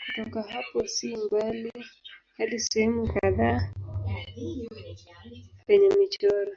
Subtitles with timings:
[0.00, 1.72] Kutoka hapo si mbali
[2.36, 3.60] hadi sehemu kadhaa
[5.66, 6.52] penye michoro.